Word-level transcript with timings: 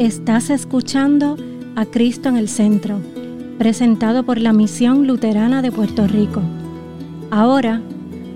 Estás 0.00 0.48
escuchando 0.48 1.36
a 1.76 1.84
Cristo 1.84 2.30
en 2.30 2.38
el 2.38 2.48
Centro, 2.48 3.02
presentado 3.58 4.24
por 4.24 4.38
la 4.38 4.54
Misión 4.54 5.06
Luterana 5.06 5.60
de 5.60 5.70
Puerto 5.70 6.06
Rico. 6.06 6.40
Ahora, 7.30 7.82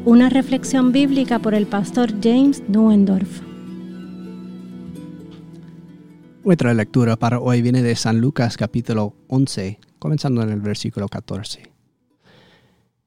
una 0.04 0.28
reflexión 0.28 0.92
bíblica 0.92 1.38
por 1.38 1.54
el 1.54 1.66
pastor 1.66 2.12
James 2.22 2.62
Nuendorf. 2.68 3.40
Nuestra 6.44 6.74
lectura 6.74 7.16
para 7.16 7.40
hoy 7.40 7.62
viene 7.62 7.82
de 7.82 7.96
San 7.96 8.20
Lucas 8.20 8.58
capítulo 8.58 9.14
11, 9.28 9.80
comenzando 9.98 10.42
en 10.42 10.50
el 10.50 10.60
versículo 10.60 11.08
14. 11.08 11.72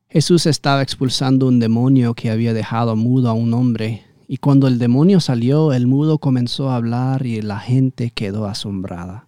Jesús 0.10 0.48
estaba 0.48 0.82
expulsando 0.82 1.48
un 1.48 1.60
demonio 1.60 2.16
que 2.16 2.32
había 2.32 2.56
dejado 2.56 2.96
mudo 2.96 3.30
a 3.30 3.34
un 3.34 3.54
hombre 3.54 4.07
y 4.28 4.38
cuando 4.38 4.68
el 4.68 4.78
demonio 4.78 5.22
salió, 5.22 5.72
el 5.72 5.88
mudo 5.88 6.18
comenzó 6.18 6.70
a 6.70 6.76
hablar 6.76 7.26
y 7.26 7.42
la 7.42 7.60
gente 7.60 8.12
quedó 8.12 8.46
asombrada. 8.46 9.28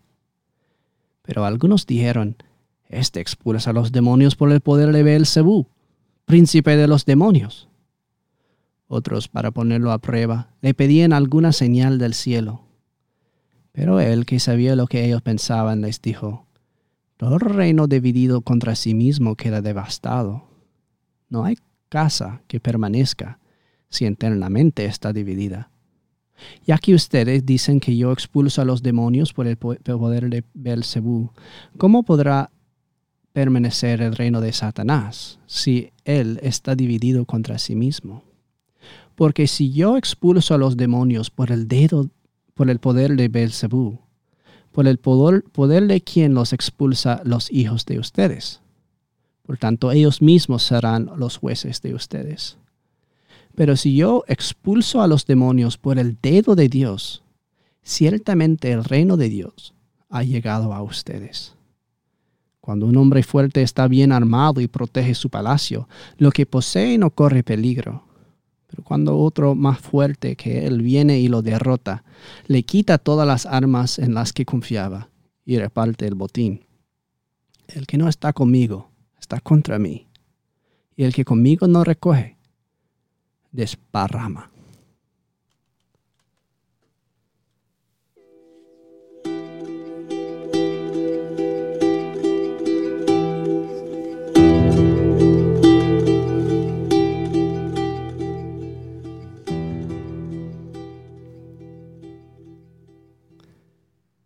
Pero 1.22 1.46
algunos 1.46 1.86
dijeron, 1.86 2.36
Este 2.90 3.22
expulsa 3.22 3.70
a 3.70 3.74
los 3.74 3.94
demonios 3.94 4.36
por 4.36 4.52
el 4.52 4.60
poder 4.60 4.92
de 4.92 5.04
Beelzebú, 5.04 5.68
príncipe 6.26 6.76
de 6.76 6.88
los 6.88 7.06
demonios. 7.06 7.70
Otros, 8.88 9.30
para 9.30 9.52
ponerlo 9.52 9.92
a 9.92 10.00
prueba, 10.00 10.50
le 10.62 10.74
pedían 10.74 11.14
alguna 11.14 11.54
señal 11.54 11.98
del 11.98 12.14
cielo. 12.14 12.64
Pero 13.72 14.02
él, 14.02 14.26
que 14.26 14.40
sabía 14.40 14.76
lo 14.76 14.88
que 14.88 15.06
ellos 15.06 15.22
pensaban, 15.22 15.82
les 15.82 16.02
dijo, 16.02 16.46
Todo 17.16 17.38
reino 17.38 17.88
dividido 17.88 18.42
contra 18.42 18.76
sí 18.76 18.94
mismo 18.94 19.36
queda 19.36 19.62
devastado. 19.62 20.50
No 21.30 21.46
hay 21.46 21.58
casa 21.88 22.42
que 22.48 22.60
permanezca 22.60 23.40
si 23.90 24.06
internamente 24.06 24.86
está 24.86 25.14
dividida. 25.14 25.72
Ya 26.66 26.78
que 26.78 26.94
ustedes 26.94 27.46
dicen 27.46 27.80
que 27.80 27.98
yo 27.98 28.12
expulso 28.12 28.62
a 28.62 28.66
los 28.66 28.82
demonios 28.82 29.34
por 29.34 29.48
el 29.48 29.58
poder 29.58 30.30
de 30.30 30.44
Belcebú, 30.54 31.32
¿cómo 31.78 32.04
podrá 32.04 32.52
permanecer 33.34 34.02
el 34.02 34.16
reino 34.16 34.42
de 34.42 34.54
Satanás 34.54 35.40
si 35.46 35.92
él 36.06 36.40
está 36.42 36.76
dividido 36.76 37.26
contra 37.26 37.60
sí 37.60 37.76
mismo? 37.76 38.24
Porque 39.16 39.48
si 39.48 39.74
yo 39.74 39.98
expulso 39.98 40.54
a 40.54 40.58
los 40.58 40.78
demonios 40.78 41.30
por 41.30 41.52
el 41.52 41.68
dedo, 41.68 42.10
por 42.54 42.70
el 42.70 42.80
poder 42.80 43.16
de 43.18 43.28
Belcebú, 43.28 44.00
por 44.72 44.88
el 44.88 44.98
poder, 44.98 45.44
poder 45.44 45.88
de 45.88 46.02
quien 46.02 46.34
los 46.34 46.54
expulsa 46.54 47.22
los 47.26 47.52
hijos 47.52 47.86
de 47.86 48.00
ustedes. 48.00 48.62
Por 49.44 49.58
tanto, 49.58 49.92
ellos 49.92 50.22
mismos 50.22 50.64
serán 50.64 51.10
los 51.18 51.38
jueces 51.38 51.82
de 51.82 51.96
ustedes. 51.96 52.58
Pero 53.60 53.76
si 53.76 53.94
yo 53.94 54.24
expulso 54.30 55.02
a 55.02 55.08
los 55.08 55.26
demonios 55.26 55.78
por 55.78 56.00
el 56.00 56.18
dedo 56.22 56.56
de 56.56 56.70
Dios, 56.70 57.24
ciertamente 57.84 58.72
el 58.72 58.86
reino 58.86 59.18
de 59.18 59.28
Dios 59.28 59.74
ha 60.08 60.24
llegado 60.24 60.72
a 60.74 60.82
ustedes. 60.82 61.58
Cuando 62.62 62.86
un 62.86 62.96
hombre 62.96 63.22
fuerte 63.22 63.62
está 63.62 63.90
bien 63.90 64.14
armado 64.14 64.62
y 64.62 64.70
protege 64.70 65.14
su 65.14 65.30
palacio, 65.30 65.90
lo 66.18 66.32
que 66.32 66.46
posee 66.46 66.98
no 66.98 67.10
corre 67.10 67.44
peligro. 67.44 68.06
Pero 68.68 68.82
cuando 68.82 69.18
otro 69.18 69.56
más 69.56 69.78
fuerte 69.82 70.38
que 70.38 70.66
él 70.66 70.82
viene 70.82 71.20
y 71.20 71.28
lo 71.28 71.42
derrota, 71.42 72.06
le 72.48 72.64
quita 72.64 72.98
todas 72.98 73.28
las 73.28 73.46
armas 73.46 74.00
en 74.00 74.14
las 74.14 74.32
que 74.32 74.46
confiaba 74.46 75.10
y 75.44 75.58
reparte 75.58 76.08
el 76.08 76.16
botín. 76.16 76.66
El 77.68 77.88
que 77.88 77.98
no 77.98 78.08
está 78.08 78.32
conmigo 78.32 78.90
está 79.20 79.42
contra 79.42 79.78
mí, 79.80 80.08
y 80.96 81.04
el 81.04 81.14
que 81.14 81.26
conmigo 81.26 81.68
no 81.68 81.84
recoge, 81.84 82.39
desparrama. 83.52 84.52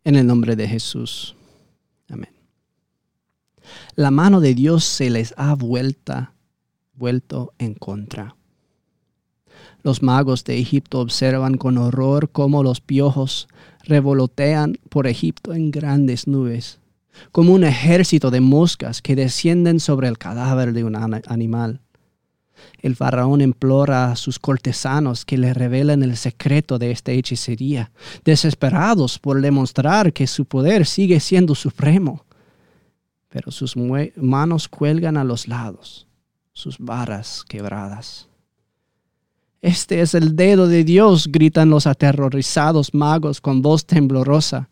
En 0.05 0.15
el 0.15 0.27
nombre 0.27 0.55
de 0.55 0.67
Jesús. 0.67 1.35
Amén. 2.09 2.29
La 3.95 4.11
mano 4.11 4.41
de 4.41 4.53
Dios 4.53 4.83
se 4.83 5.09
les 5.09 5.33
ha 5.37 5.55
vuelta, 5.55 6.33
vuelto 6.93 7.53
en 7.57 7.73
contra. 7.73 8.35
Los 9.83 10.01
magos 10.01 10.45
de 10.45 10.57
Egipto 10.59 11.01
observan 11.01 11.57
con 11.57 11.77
horror 11.77 12.29
cómo 12.31 12.63
los 12.63 12.79
piojos 12.79 13.49
revolotean 13.83 14.77
por 14.89 15.07
Egipto 15.07 15.53
en 15.53 15.71
grandes 15.71 16.25
nubes, 16.25 16.79
como 17.33 17.53
un 17.53 17.65
ejército 17.65 18.31
de 18.31 18.39
moscas 18.39 19.01
que 19.01 19.17
descienden 19.17 19.81
sobre 19.81 20.07
el 20.07 20.17
cadáver 20.17 20.71
de 20.71 20.85
un 20.85 20.95
animal. 20.95 21.81
El 22.81 22.95
faraón 22.95 23.41
implora 23.41 24.09
a 24.09 24.15
sus 24.15 24.39
cortesanos 24.39 25.25
que 25.25 25.37
le 25.37 25.53
revelen 25.53 26.01
el 26.01 26.15
secreto 26.15 26.79
de 26.79 26.91
esta 26.91 27.11
hechicería, 27.11 27.91
desesperados 28.23 29.19
por 29.19 29.41
demostrar 29.41 30.13
que 30.13 30.27
su 30.27 30.45
poder 30.45 30.85
sigue 30.85 31.19
siendo 31.19 31.55
supremo. 31.55 32.23
Pero 33.27 33.51
sus 33.51 33.75
manos 34.15 34.69
cuelgan 34.69 35.17
a 35.17 35.25
los 35.25 35.49
lados, 35.49 36.07
sus 36.53 36.77
varas 36.77 37.43
quebradas. 37.49 38.29
Este 39.63 40.01
es 40.01 40.13
el 40.13 40.35
dedo 40.35 40.67
de 40.67 40.83
Dios, 40.83 41.29
gritan 41.31 41.69
los 41.69 41.87
aterrorizados 41.87 42.93
magos 42.93 43.39
con 43.39 43.61
voz 43.61 43.85
temblorosa. 43.85 44.67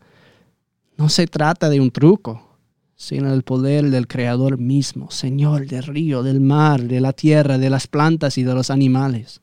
No 0.98 1.08
se 1.08 1.28
trata 1.28 1.70
de 1.70 1.80
un 1.80 1.92
truco, 1.92 2.58
sino 2.98 3.34
el 3.34 3.44
poder 3.44 3.90
del 3.90 4.10
Creador 4.10 4.58
mismo, 4.58 5.10
Señor 5.10 5.66
del 5.66 5.84
río, 5.84 6.24
del 6.24 6.42
mar, 6.42 6.82
de 6.82 7.00
la 7.00 7.14
tierra, 7.14 7.58
de 7.58 7.70
las 7.70 7.88
plantas 7.88 8.38
y 8.38 8.44
de 8.44 8.54
los 8.54 8.70
animales. 8.70 9.40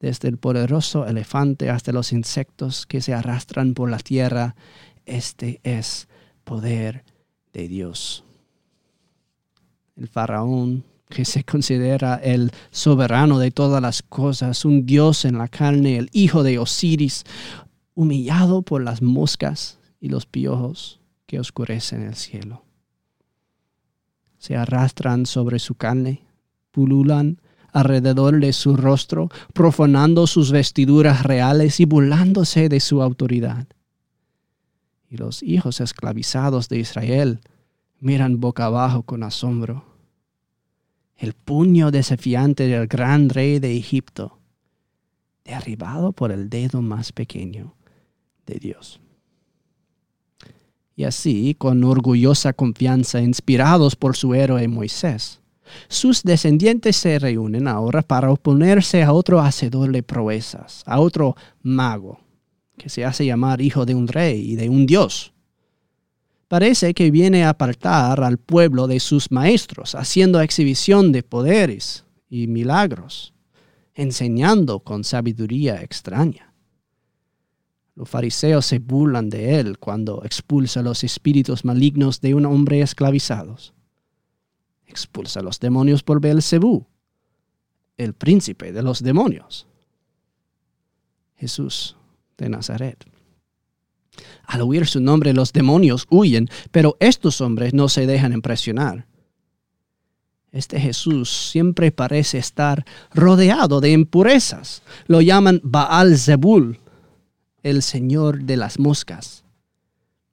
Desde 0.00 0.28
el 0.28 0.36
poderoso 0.36 1.06
elefante 1.06 1.70
hasta 1.70 1.92
los 1.92 2.12
insectos 2.12 2.84
que 2.84 3.00
se 3.00 3.14
arrastran 3.14 3.72
por 3.72 3.90
la 3.90 4.00
tierra, 4.00 4.54
este 5.06 5.60
es 5.62 6.08
poder 6.44 7.04
de 7.54 7.68
Dios. 7.68 8.22
El 9.96 10.08
faraón 10.08 10.84
que 11.08 11.24
se 11.24 11.44
considera 11.44 12.16
el 12.16 12.50
soberano 12.70 13.38
de 13.38 13.50
todas 13.50 13.80
las 13.80 14.02
cosas, 14.02 14.64
un 14.64 14.86
dios 14.86 15.24
en 15.24 15.38
la 15.38 15.48
carne, 15.48 15.98
el 15.98 16.10
hijo 16.12 16.42
de 16.42 16.58
Osiris, 16.58 17.24
humillado 17.94 18.62
por 18.62 18.82
las 18.82 19.02
moscas 19.02 19.78
y 20.00 20.08
los 20.08 20.26
piojos 20.26 21.00
que 21.26 21.38
oscurecen 21.40 22.02
el 22.02 22.16
cielo. 22.16 22.64
Se 24.38 24.56
arrastran 24.56 25.26
sobre 25.26 25.58
su 25.58 25.74
carne, 25.74 26.22
pululan 26.72 27.40
alrededor 27.72 28.40
de 28.40 28.52
su 28.52 28.76
rostro, 28.76 29.28
profanando 29.52 30.26
sus 30.26 30.50
vestiduras 30.50 31.22
reales 31.22 31.78
y 31.80 31.84
burlándose 31.84 32.68
de 32.68 32.80
su 32.80 33.02
autoridad. 33.02 33.66
Y 35.08 35.18
los 35.18 35.42
hijos 35.42 35.80
esclavizados 35.80 36.68
de 36.68 36.78
Israel 36.78 37.40
miran 38.00 38.40
boca 38.40 38.66
abajo 38.66 39.02
con 39.02 39.22
asombro 39.22 39.95
el 41.16 41.32
puño 41.32 41.90
desafiante 41.90 42.66
del 42.66 42.86
gran 42.86 43.28
rey 43.28 43.58
de 43.58 43.76
Egipto, 43.76 44.38
derribado 45.44 46.12
por 46.12 46.32
el 46.32 46.50
dedo 46.50 46.82
más 46.82 47.12
pequeño 47.12 47.74
de 48.46 48.54
Dios. 48.56 49.00
Y 50.94 51.04
así, 51.04 51.54
con 51.58 51.84
orgullosa 51.84 52.52
confianza, 52.52 53.20
inspirados 53.20 53.96
por 53.96 54.16
su 54.16 54.34
héroe 54.34 54.66
Moisés, 54.66 55.40
sus 55.88 56.22
descendientes 56.22 56.96
se 56.96 57.18
reúnen 57.18 57.68
ahora 57.68 58.02
para 58.02 58.30
oponerse 58.30 59.02
a 59.02 59.12
otro 59.12 59.40
hacedor 59.40 59.92
de 59.92 60.02
proezas, 60.02 60.82
a 60.86 61.00
otro 61.00 61.36
mago, 61.62 62.20
que 62.78 62.88
se 62.88 63.04
hace 63.04 63.26
llamar 63.26 63.60
hijo 63.60 63.84
de 63.84 63.94
un 63.94 64.08
rey 64.08 64.52
y 64.52 64.56
de 64.56 64.68
un 64.68 64.86
dios, 64.86 65.32
parece 66.48 66.94
que 66.94 67.10
viene 67.10 67.44
a 67.44 67.50
apartar 67.50 68.22
al 68.22 68.38
pueblo 68.38 68.86
de 68.86 69.00
sus 69.00 69.30
maestros, 69.30 69.94
haciendo 69.94 70.40
exhibición 70.40 71.12
de 71.12 71.22
poderes 71.22 72.04
y 72.28 72.46
milagros, 72.46 73.34
enseñando 73.94 74.80
con 74.80 75.04
sabiduría 75.04 75.82
extraña. 75.82 76.52
Los 77.94 78.10
fariseos 78.10 78.66
se 78.66 78.78
burlan 78.78 79.30
de 79.30 79.58
él 79.58 79.78
cuando 79.78 80.22
expulsa 80.22 80.82
los 80.82 81.02
espíritus 81.02 81.64
malignos 81.64 82.20
de 82.20 82.34
un 82.34 82.44
hombre 82.44 82.82
esclavizados. 82.82 83.72
Expulsa 84.86 85.40
los 85.40 85.58
demonios 85.58 86.02
por 86.02 86.20
Beelzebú, 86.20 86.86
el 87.96 88.12
príncipe 88.12 88.72
de 88.72 88.82
los 88.82 89.02
demonios. 89.02 89.66
Jesús 91.36 91.96
de 92.36 92.50
Nazaret. 92.50 93.15
Al 94.44 94.62
oír 94.62 94.86
su 94.86 95.00
nombre 95.00 95.32
los 95.32 95.52
demonios 95.52 96.06
huyen, 96.10 96.48
pero 96.70 96.96
estos 97.00 97.40
hombres 97.40 97.74
no 97.74 97.88
se 97.88 98.06
dejan 98.06 98.32
impresionar. 98.32 99.06
Este 100.52 100.80
Jesús 100.80 101.50
siempre 101.50 101.92
parece 101.92 102.38
estar 102.38 102.86
rodeado 103.12 103.80
de 103.82 103.90
impurezas. 103.90 104.82
Lo 105.06 105.20
llaman 105.20 105.60
Baal 105.62 106.16
Zebul, 106.16 106.80
el 107.62 107.82
señor 107.82 108.44
de 108.44 108.56
las 108.56 108.78
moscas. 108.78 109.44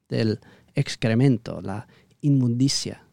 del 0.08 0.40
excremento, 0.76 1.60
la 1.62 1.88
inmundicia. 2.22 3.04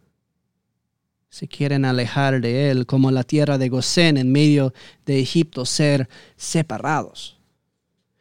Se 1.31 1.49
quieren 1.49 1.87
alejar 1.87 2.41
de 2.43 2.71
él 2.71 2.85
como 2.85 3.11
la 3.11 3.25
tierra 3.25 3.57
de 3.57 3.71
Gosén 3.71 4.19
en 4.19 4.31
medio 4.31 4.75
de 5.07 5.21
Egipto, 5.21 5.65
ser 5.65 6.09
separados. 6.37 7.40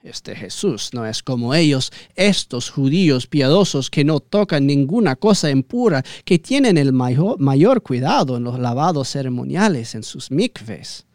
Este 0.02 0.34
Jesús 0.34 0.92
no 0.94 1.06
es 1.06 1.22
como 1.22 1.54
ellos, 1.54 1.92
estos 2.16 2.70
judíos 2.70 3.28
piadosos 3.28 3.90
que 3.90 4.06
no 4.06 4.22
tocan 4.22 4.66
ninguna 4.66 5.18
cosa 5.18 5.50
impura, 5.50 6.04
que 6.24 6.40
tienen 6.40 6.78
el 6.78 6.94
mayor, 6.94 7.82
cuidado 7.82 8.38
en 8.38 8.46
los 8.46 8.58
lavados 8.60 9.10
ceremoniales 9.10 9.96
en 9.96 10.04
sus 10.04 10.32
mikves. 10.32 11.06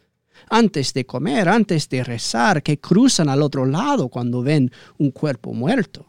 Antes 0.50 0.92
de 0.92 1.06
comer, 1.06 1.48
antes 1.48 1.88
de 1.88 2.04
rezar, 2.04 2.62
que 2.62 2.78
cruzan 2.78 3.30
al 3.30 3.40
otro 3.40 3.64
lado 3.64 4.08
cuando 4.08 4.42
ven 4.42 4.70
un 4.98 5.10
cuerpo 5.10 5.54
muerto. 5.54 6.06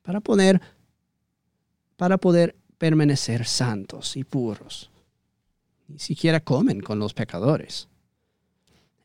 Para 0.00 0.22
para 1.98 2.16
poder 2.16 2.56
permanecer 2.78 3.44
santos 3.44 4.16
y 4.16 4.24
puros. 4.24 4.90
Ni 5.88 5.98
siquiera 5.98 6.40
comen 6.40 6.80
con 6.80 6.98
los 6.98 7.12
pecadores. 7.12 7.88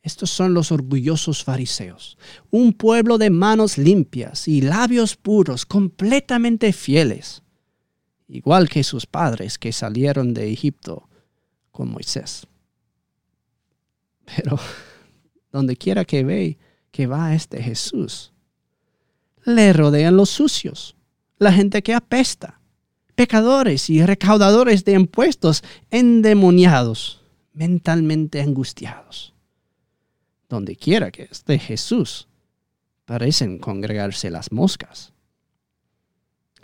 Estos 0.04 0.30
son 0.32 0.54
los 0.54 0.74
orgullosos 0.74 1.46
fariseos, 1.46 2.18
un 2.52 2.74
pueblo 2.74 3.18
de 3.18 3.30
manos 3.30 3.78
limpias 3.78 4.50
y 4.50 4.60
labios 4.60 5.16
puros, 5.16 5.66
completamente 5.66 6.74
fieles, 6.74 7.42
igual 8.28 8.68
que 8.68 8.84
sus 8.84 9.06
padres 9.06 9.58
que 9.58 9.72
salieron 9.72 10.34
de 10.34 10.52
Egipto 10.52 11.08
con 11.72 11.90
Moisés. 11.90 12.46
Pero 14.26 14.60
donde 15.54 15.78
quiera 15.78 16.04
que 16.04 16.26
ve 16.26 16.58
que 16.92 17.08
va 17.08 17.34
este 17.34 17.64
Jesús, 17.64 18.34
le 19.46 19.72
rodean 19.72 20.18
los 20.18 20.30
sucios, 20.30 20.98
la 21.40 21.54
gente 21.54 21.82
que 21.82 21.94
apesta, 21.94 22.60
pecadores 23.16 23.90
y 23.90 24.06
recaudadores 24.06 24.84
de 24.84 24.94
impuestos 24.94 25.64
endemoniados, 25.92 27.22
mentalmente 27.54 28.42
angustiados 28.42 29.33
donde 30.54 30.76
quiera 30.76 31.10
que 31.12 31.24
esté 31.24 31.58
Jesús, 31.58 32.28
parecen 33.06 33.58
congregarse 33.58 34.30
las 34.30 34.52
moscas. 34.52 35.12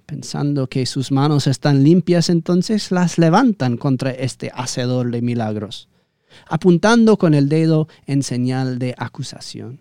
Pensando 0.06 0.68
que 0.68 0.86
sus 0.86 1.12
manos 1.12 1.47
están 1.47 1.83
limpias, 1.83 2.30
entonces 2.30 2.91
las 2.91 3.18
levantan 3.18 3.77
contra 3.77 4.12
este 4.12 4.51
hacedor 4.53 5.12
de 5.12 5.21
milagros, 5.21 5.88
apuntando 6.47 7.18
con 7.18 7.33
el 7.33 7.50
dedo 7.50 7.88
en 8.06 8.21
señal 8.21 8.77
de 8.77 8.94
acusación. 8.97 9.80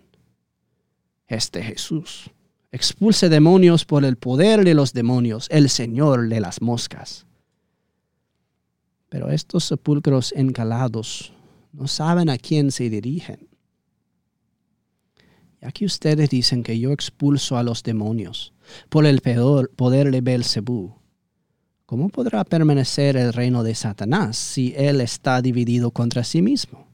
Este 1.27 1.63
Jesús 1.63 2.31
expulse 2.73 3.29
demonios 3.29 3.85
por 3.85 4.05
el 4.05 4.17
poder 4.17 4.65
de 4.65 4.75
los 4.75 4.93
demonios, 4.93 5.49
el 5.51 5.69
Señor 5.69 6.29
de 6.29 6.41
las 6.41 6.61
moscas. 6.63 7.27
Pero 9.09 9.31
estos 9.31 9.65
sepulcros 9.65 10.33
encalados 10.33 11.33
no 11.73 11.89
saben 11.89 12.29
a 12.29 12.39
quién 12.39 12.71
se 12.73 12.91
dirigen. 12.91 13.48
Y 15.61 15.67
aquí 15.67 15.85
ustedes 15.85 16.31
dicen 16.31 16.63
que 16.63 16.79
yo 16.79 16.93
expulso 16.93 17.57
a 17.57 17.63
los 17.63 17.83
demonios 17.83 18.53
por 18.89 19.07
el 19.07 19.21
poder 19.21 20.11
de 20.11 20.21
Belcebú. 20.21 20.95
¿Cómo 21.87 22.11
podrá 22.11 22.45
permanecer 22.45 23.17
el 23.17 23.33
reino 23.33 23.63
de 23.63 23.75
Satanás 23.75 24.37
si 24.37 24.75
él 24.77 25.01
está 25.01 25.41
dividido 25.41 25.91
contra 25.91 26.23
sí 26.23 26.43
mismo? 26.43 26.87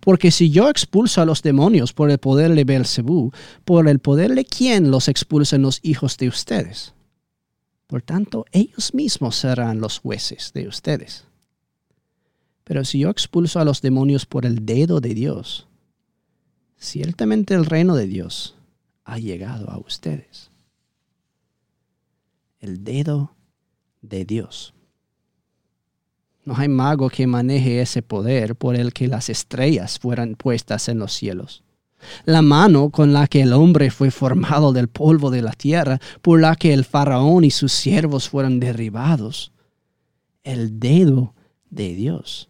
Porque 0.00 0.30
si 0.30 0.50
yo 0.50 0.68
expulso 0.68 1.20
a 1.20 1.24
los 1.24 1.42
demonios 1.42 1.92
por 1.92 2.10
el 2.10 2.18
poder 2.18 2.54
de 2.54 2.64
Belcebú, 2.64 3.32
¿por 3.64 3.88
el 3.88 3.98
poder 3.98 4.34
de 4.34 4.44
quién 4.44 4.90
los 4.90 5.08
expulsan 5.08 5.62
los 5.62 5.80
hijos 5.82 6.16
de 6.16 6.28
ustedes? 6.28 6.94
Por 7.86 8.02
tanto, 8.02 8.44
ellos 8.52 8.94
mismos 8.94 9.36
serán 9.36 9.80
los 9.80 9.98
jueces 9.98 10.52
de 10.54 10.68
ustedes. 10.68 11.24
Pero 12.62 12.84
si 12.84 13.00
yo 13.00 13.10
expulso 13.10 13.58
a 13.58 13.64
los 13.64 13.82
demonios 13.82 14.26
por 14.26 14.46
el 14.46 14.64
dedo 14.64 15.00
de 15.00 15.12
Dios, 15.12 15.66
ciertamente 16.80 17.54
el 17.54 17.66
reino 17.66 17.94
de 17.94 18.06
Dios 18.06 18.56
ha 19.04 19.18
llegado 19.18 19.70
a 19.70 19.78
ustedes. 19.78 20.50
El 22.58 22.82
dedo 22.82 23.36
de 24.02 24.24
Dios. 24.24 24.74
No 26.44 26.56
hay 26.56 26.68
mago 26.68 27.10
que 27.10 27.26
maneje 27.26 27.80
ese 27.80 28.02
poder 28.02 28.56
por 28.56 28.74
el 28.74 28.92
que 28.92 29.06
las 29.06 29.28
estrellas 29.28 29.98
fueran 29.98 30.34
puestas 30.34 30.88
en 30.88 30.98
los 30.98 31.12
cielos. 31.12 31.62
La 32.24 32.40
mano 32.40 32.90
con 32.90 33.12
la 33.12 33.26
que 33.26 33.42
el 33.42 33.52
hombre 33.52 33.90
fue 33.90 34.10
formado 34.10 34.72
del 34.72 34.88
polvo 34.88 35.30
de 35.30 35.42
la 35.42 35.52
tierra, 35.52 36.00
por 36.22 36.40
la 36.40 36.56
que 36.56 36.72
el 36.72 36.84
faraón 36.86 37.44
y 37.44 37.50
sus 37.50 37.72
siervos 37.72 38.28
fueron 38.30 38.58
derribados. 38.58 39.52
El 40.42 40.80
dedo 40.80 41.34
de 41.68 41.94
Dios 41.94 42.49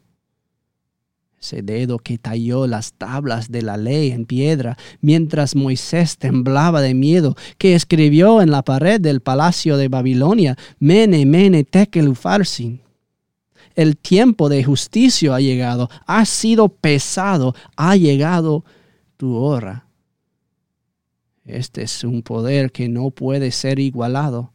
ese 1.41 1.63
dedo 1.63 1.99
que 1.99 2.19
talló 2.19 2.67
las 2.67 2.93
tablas 2.93 3.51
de 3.51 3.63
la 3.63 3.79
ley 3.79 4.11
en 4.11 4.27
piedra, 4.27 4.77
mientras 5.01 5.57
Moisés 5.57 6.19
temblaba 6.19 6.83
de 6.83 6.93
miedo, 6.93 7.35
que 7.57 7.75
escribió 7.75 8.43
en 8.43 8.51
la 8.51 8.63
pared 8.63 9.01
del 9.01 9.21
palacio 9.21 9.79
de 9.79 9.89
Babilonia, 9.89 10.57
Mene, 10.79 11.25
Mene, 11.25 11.65
Tekel, 11.65 12.09
Ufarsin. 12.09 12.83
El 13.75 13.97
tiempo 13.97 14.51
de 14.51 14.63
justicia 14.63 15.35
ha 15.35 15.41
llegado, 15.41 15.89
ha 16.07 16.27
sido 16.27 16.69
pesado, 16.69 17.55
ha 17.75 17.97
llegado 17.97 18.65
tu 19.17 19.37
hora. 19.37 19.87
Este 21.47 21.83
es 21.83 22.05
un 22.05 22.23
poder 22.23 22.71
que 22.71 22.89
no 22.89 23.11
puede 23.11 23.51
ser 23.51 23.79
igualado 23.79 24.53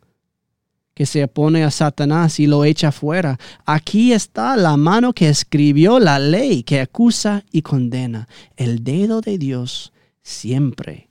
que 0.95 1.06
se 1.06 1.25
opone 1.25 1.63
a 1.63 1.71
Satanás 1.71 2.39
y 2.39 2.47
lo 2.47 2.63
echa 2.63 2.92
fuera. 2.92 3.38
Aquí 3.65 4.13
está 4.13 4.56
la 4.56 4.77
mano 4.77 5.13
que 5.13 5.27
escribió 5.27 6.00
la 6.00 6.19
ley 6.19 6.63
que 6.63 6.80
acusa 6.80 7.44
y 7.51 7.62
condena. 7.62 8.27
El 8.56 8.83
dedo 8.83 9.19
de 9.19 9.38
Dios 9.38 9.92
siempre 10.24 11.09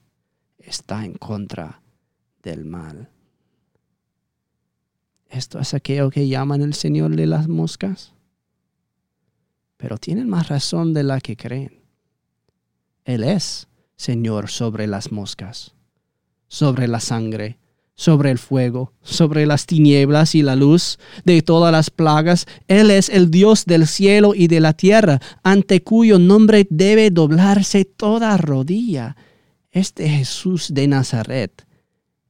está 0.57 1.05
en 1.05 1.13
contra 1.13 1.81
del 2.41 2.65
mal. 2.65 3.09
Esto 5.29 5.59
es 5.59 5.73
aquello 5.75 6.09
que 6.09 6.27
llaman 6.27 6.61
el 6.61 6.73
Señor 6.73 7.15
de 7.15 7.27
las 7.27 7.47
moscas. 7.47 8.13
Pero 9.77 9.99
tienen 9.99 10.27
más 10.27 10.47
razón 10.49 10.95
de 10.95 11.03
la 11.03 11.21
que 11.21 11.37
creen. 11.37 11.83
Él 13.03 13.23
es 13.23 13.67
Señor 13.95 14.49
sobre 14.49 14.87
las 14.87 15.11
moscas, 15.11 15.75
sobre 16.47 16.87
la 16.87 16.99
sangre, 16.99 17.59
sobre 17.95 18.29
el 18.29 18.37
fuego, 18.37 18.93
sobre 19.01 19.45
las 19.45 19.65
tinieblas 19.65 20.35
y 20.35 20.41
la 20.41 20.55
luz, 20.55 20.99
de 21.23 21.41
todas 21.41 21.71
las 21.71 21.89
plagas. 21.89 22.45
Él 22.67 22.91
es 22.91 23.09
el 23.09 23.31
Dios 23.31 23.65
del 23.65 23.87
cielo 23.87 24.35
y 24.35 24.47
de 24.47 24.59
la 24.59 24.73
tierra, 24.73 25.21
ante 25.43 25.81
cuyo 25.81 26.19
nombre 26.19 26.67
debe 26.69 27.09
doblarse 27.09 27.85
toda 27.85 28.35
rodilla. 28.37 29.15
Este 29.71 30.09
Jesús 30.09 30.69
de 30.73 30.87
Nazaret 30.87 31.65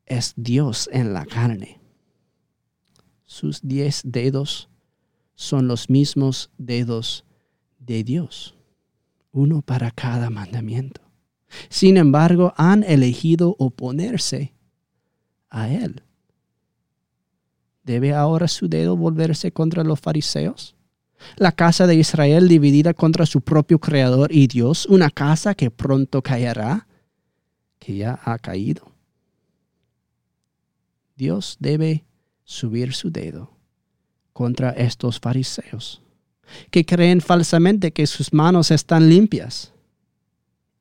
es 0.05 0.33
Dios 0.35 0.89
en 0.91 1.13
la 1.13 1.25
carne. 1.25 1.79
Sus 3.25 3.59
diez 3.61 4.01
dedos 4.03 4.69
son 5.33 5.67
los 5.67 5.89
mismos 5.89 6.51
dedos 6.57 7.25
de 7.79 8.03
Dios, 8.03 8.55
uno 9.31 9.61
para 9.61 9.91
cada 9.91 10.29
mandamiento. 10.29 11.01
Sin 11.69 11.97
embargo, 11.97 12.53
han 12.57 12.83
elegido 12.83 13.55
oponerse 13.59 14.54
a 15.55 15.69
él. 15.69 16.03
¿Debe 17.83 18.13
ahora 18.13 18.47
su 18.47 18.67
dedo 18.67 18.97
volverse 18.97 19.51
contra 19.51 19.83
los 19.83 19.99
fariseos? 19.99 20.75
La 21.37 21.53
casa 21.53 21.87
de 21.87 21.95
Israel 21.95 22.49
dividida 22.49 22.93
contra 22.93 23.25
su 23.25 23.41
propio 23.41 23.79
Creador 23.79 24.31
y 24.33 24.47
Dios, 24.47 24.85
una 24.85 25.09
casa 25.09 25.55
que 25.55 25.71
pronto 25.71 26.21
caerá, 26.21 26.87
que 27.79 27.95
ya 27.95 28.19
ha 28.23 28.37
caído. 28.37 28.91
Dios 31.15 31.55
debe 31.59 32.03
subir 32.43 32.93
su 32.93 33.09
dedo 33.09 33.51
contra 34.33 34.71
estos 34.71 35.19
fariseos, 35.21 36.01
que 36.69 36.85
creen 36.85 37.21
falsamente 37.21 37.93
que 37.93 38.05
sus 38.07 38.33
manos 38.33 38.71
están 38.71 39.07
limpias 39.07 39.71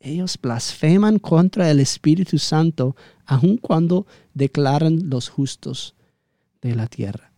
ellos 0.04 0.38
blasfeman 0.40 1.18
contra 1.18 1.70
el 1.70 1.80
Espíritu 1.80 2.38
Santo 2.38 2.94
aun 3.26 3.56
cuando 3.56 4.06
declaran 4.34 5.08
los 5.08 5.28
justos 5.28 5.94
de 6.60 6.74
la 6.74 6.86
tierra. 6.86 7.32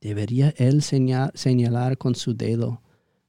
¿Debería 0.00 0.54
él 0.56 0.82
señalar 0.82 1.98
con 1.98 2.14
su 2.14 2.34
dedo 2.34 2.82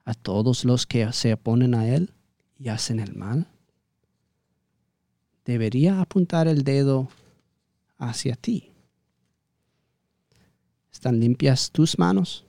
a 0.03 0.13
todos 0.13 0.65
los 0.65 0.85
que 0.85 1.11
se 1.13 1.33
oponen 1.33 1.73
a 1.73 1.87
él 1.87 2.13
y 2.57 2.69
hacen 2.69 2.99
el 2.99 3.15
mal? 3.15 3.47
¿Debería 5.45 6.01
apuntar 6.01 6.47
el 6.47 6.63
dedo 6.63 7.09
hacia 7.97 8.35
ti? 8.35 8.71
¿Están 10.91 11.19
limpias 11.19 11.71
tus 11.71 11.97
manos? 11.97 12.45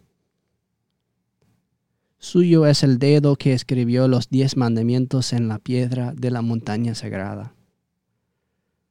Suyo 2.22 2.66
es 2.66 2.84
el 2.84 3.00
dedo 3.00 3.34
que 3.34 3.52
escribió 3.52 4.06
los 4.06 4.30
diez 4.30 4.56
mandamientos 4.56 5.32
en 5.32 5.48
la 5.48 5.58
piedra 5.58 6.14
de 6.14 6.30
la 6.30 6.40
montaña 6.40 6.94
sagrada. 6.94 7.52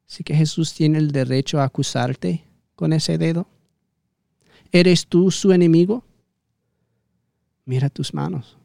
Así 0.05 0.25
que 0.25 0.35
Jesús 0.35 0.73
tiene 0.73 0.97
el 0.97 1.11
derecho 1.11 1.61
a 1.61 1.63
acusarte 1.63 2.43
con 2.75 2.91
ese 2.91 3.17
dedo. 3.17 3.47
¿Eres 4.73 5.07
tú 5.07 5.31
su 5.31 5.53
enemigo? 5.53 6.03
Mira 7.63 7.89
tus 7.89 8.13
manos. 8.13 8.57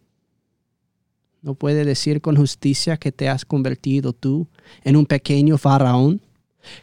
¿No 1.43 1.55
puede 1.55 1.85
decir 1.85 2.21
con 2.21 2.35
justicia 2.37 2.97
que 2.97 3.13
te 3.13 3.29
has 3.29 3.45
convertido 3.45 4.13
tú 4.13 4.49
en 4.83 4.97
un 4.97 5.07
pequeño 5.07 5.59
faraón? 5.59 6.21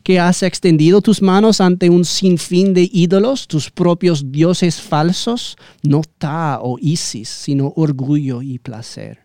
¿Que 0.04 0.20
has 0.20 0.44
extendido 0.44 1.02
tus 1.02 1.22
manos 1.22 1.62
ante 1.62 1.90
un 1.90 2.06
sinfín 2.06 2.74
de 2.74 2.90
ídolos, 2.92 3.48
tus 3.48 3.70
propios 3.70 4.32
dioses 4.32 4.82
falsos? 4.82 5.58
No 5.82 6.02
Ta 6.18 6.60
o 6.62 6.78
Isis, 6.80 7.30
sino 7.30 7.74
orgullo 7.76 8.42
y 8.42 8.60
placer. 8.60 9.20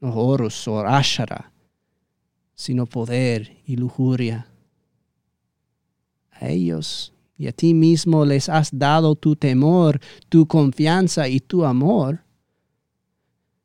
No 0.00 0.14
Horus 0.14 0.66
o 0.68 0.80
Ashara, 0.80 1.52
sino 2.54 2.86
poder 2.86 3.58
y 3.66 3.76
lujuria. 3.76 4.48
A 6.30 6.48
ellos 6.48 7.12
y 7.36 7.48
a 7.48 7.52
ti 7.52 7.74
mismo 7.74 8.24
les 8.24 8.48
has 8.48 8.70
dado 8.72 9.16
tu 9.16 9.34
temor, 9.34 10.00
tu 10.28 10.46
confianza 10.46 11.28
y 11.28 11.40
tu 11.40 11.64
amor, 11.64 12.24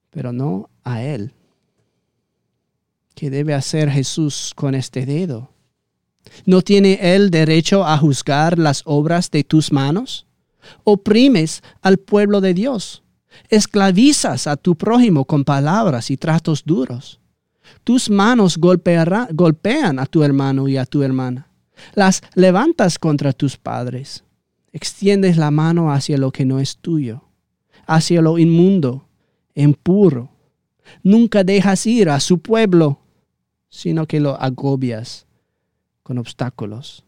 pero 0.09 0.31
no 0.31 0.69
a 0.83 1.03
Él. 1.03 1.33
¿Qué 3.13 3.29
debe 3.29 3.53
hacer 3.53 3.89
Jesús 3.89 4.51
con 4.55 4.73
este 4.73 5.05
dedo? 5.05 5.51
¿No 6.45 6.61
tiene 6.61 6.99
Él 7.01 7.29
derecho 7.29 7.85
a 7.85 7.97
juzgar 7.97 8.57
las 8.57 8.81
obras 8.85 9.31
de 9.31 9.43
tus 9.43 9.71
manos? 9.71 10.25
Oprimes 10.83 11.61
al 11.81 11.97
pueblo 11.97 12.41
de 12.41 12.53
Dios. 12.53 13.03
Esclavizas 13.49 14.47
a 14.47 14.57
tu 14.57 14.75
prójimo 14.75 15.25
con 15.25 15.43
palabras 15.43 16.11
y 16.11 16.17
tratos 16.17 16.63
duros. 16.65 17.19
Tus 17.83 18.09
manos 18.09 18.57
golpean 18.57 19.99
a 19.99 20.05
tu 20.05 20.23
hermano 20.23 20.67
y 20.67 20.77
a 20.77 20.85
tu 20.85 21.03
hermana. 21.03 21.47
Las 21.93 22.21
levantas 22.33 22.97
contra 22.97 23.33
tus 23.33 23.57
padres. 23.57 24.23
Extiendes 24.71 25.37
la 25.37 25.51
mano 25.51 25.91
hacia 25.91 26.17
lo 26.17 26.31
que 26.31 26.45
no 26.45 26.59
es 26.59 26.77
tuyo, 26.77 27.23
hacia 27.85 28.21
lo 28.21 28.37
inmundo, 28.37 29.07
impuro. 29.55 30.29
Nunca 31.03 31.43
dejas 31.43 31.85
ir 31.85 32.09
a 32.09 32.19
su 32.19 32.39
pueblo, 32.39 32.99
sino 33.69 34.05
que 34.05 34.19
lo 34.19 34.39
agobias 34.41 35.26
con 36.07 36.19
obstáculos 36.19 37.03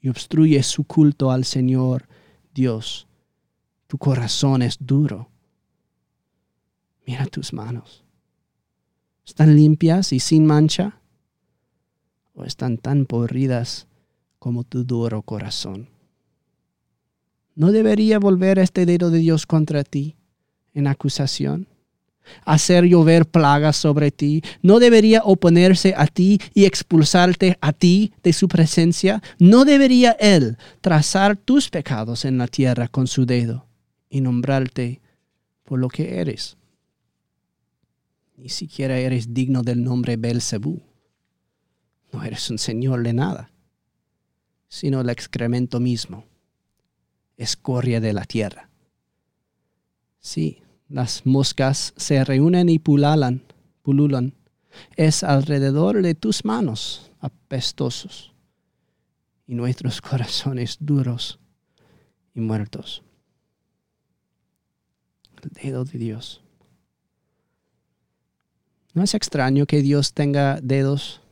y 0.00 0.08
obstruyes 0.08 0.66
su 0.66 0.82
culto 0.82 1.30
al 1.30 1.44
Señor 1.44 2.08
Dios. 2.52 3.06
Tu 3.86 3.96
corazón 3.96 4.62
es 4.62 4.76
duro. 4.80 5.30
Mira 7.06 7.26
tus 7.26 7.52
manos. 7.52 8.02
¿Están 9.24 9.54
limpias 9.54 10.12
y 10.12 10.18
sin 10.18 10.46
mancha? 10.46 11.00
¿O 12.34 12.42
están 12.42 12.76
tan 12.76 13.06
podridas 13.06 13.86
como 14.40 14.64
tu 14.64 14.82
duro 14.82 15.22
corazón. 15.22 15.88
¿No 17.54 17.70
debería 17.70 18.18
volver 18.18 18.58
este 18.58 18.84
dedo 18.84 19.12
de 19.12 19.18
Dios 19.18 19.46
contra 19.46 19.84
ti 19.84 20.16
en 20.74 20.88
acusación? 20.88 21.68
Hacer 22.44 22.84
llover 22.84 23.26
plagas 23.26 23.76
sobre 23.76 24.10
ti, 24.10 24.42
no 24.62 24.78
debería 24.78 25.22
oponerse 25.24 25.94
a 25.96 26.06
ti 26.06 26.40
y 26.54 26.64
expulsarte 26.64 27.58
a 27.60 27.72
ti 27.72 28.12
de 28.22 28.32
su 28.32 28.48
presencia, 28.48 29.22
no 29.38 29.64
debería 29.64 30.12
Él 30.12 30.56
trazar 30.80 31.36
tus 31.36 31.68
pecados 31.68 32.24
en 32.24 32.38
la 32.38 32.46
tierra 32.46 32.88
con 32.88 33.06
su 33.06 33.26
dedo 33.26 33.66
y 34.08 34.20
nombrarte 34.20 35.00
por 35.64 35.78
lo 35.78 35.88
que 35.88 36.20
eres. 36.20 36.56
Ni 38.36 38.48
siquiera 38.48 38.98
eres 38.98 39.34
digno 39.34 39.62
del 39.62 39.82
nombre 39.82 40.16
Belzebú. 40.16 40.80
No 42.12 42.24
eres 42.24 42.50
un 42.50 42.58
señor 42.58 43.02
de 43.02 43.12
nada 43.12 43.50
sino 44.70 45.00
el 45.00 45.10
excremento 45.10 45.80
mismo, 45.80 46.24
escoria 47.36 48.00
de 48.00 48.12
la 48.12 48.24
tierra. 48.24 48.70
Sí, 50.20 50.62
las 50.90 51.24
moscas 51.24 51.94
se 51.96 52.22
reúnen 52.24 52.68
y 52.68 52.78
pulalan, 52.78 53.42
pululan. 53.82 54.34
Es 54.96 55.22
alrededor 55.22 56.02
de 56.02 56.14
tus 56.14 56.44
manos 56.44 57.10
apestosos 57.20 58.32
y 59.46 59.54
nuestros 59.54 60.00
corazones 60.02 60.76
duros 60.80 61.38
y 62.34 62.40
muertos. 62.40 63.02
El 65.42 65.50
dedo 65.50 65.84
de 65.84 65.98
Dios. 65.98 66.42
No 68.92 69.02
es 69.02 69.14
extraño 69.14 69.66
que 69.66 69.80
Dios 69.80 70.12
tenga 70.12 70.60
dedos 70.60 71.22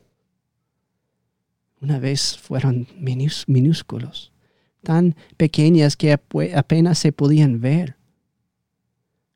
una 1.81 1.99
vez 1.99 2.37
fueron 2.37 2.87
minúsculos, 2.97 4.33
tan 4.83 5.15
pequeñas 5.37 5.95
que 5.95 6.11
apenas 6.11 6.99
se 6.99 7.11
podían 7.11 7.61
ver. 7.61 7.98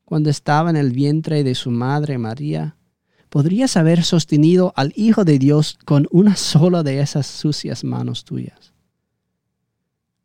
Cuando 0.05 0.29
estaba 0.29 0.69
en 0.69 0.75
el 0.75 0.91
vientre 0.91 1.43
de 1.43 1.55
su 1.55 1.71
madre 1.71 2.17
María, 2.17 2.75
podrías 3.29 3.77
haber 3.77 4.03
sostenido 4.03 4.73
al 4.75 4.93
Hijo 4.95 5.25
de 5.25 5.39
Dios 5.39 5.77
con 5.85 6.07
una 6.11 6.35
sola 6.35 6.83
de 6.83 6.99
esas 6.99 7.25
sucias 7.25 7.83
manos 7.83 8.25
tuyas. 8.25 8.73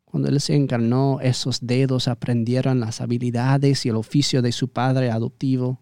Cuando 0.05 0.29
Él 0.29 0.41
se 0.41 0.55
encarnó, 0.55 1.19
esos 1.21 1.59
dedos 1.61 2.07
aprendieron 2.07 2.79
las 2.79 3.01
habilidades 3.01 3.85
y 3.85 3.89
el 3.89 3.95
oficio 3.95 4.41
de 4.41 4.51
su 4.51 4.67
padre 4.67 5.11
adoptivo, 5.11 5.79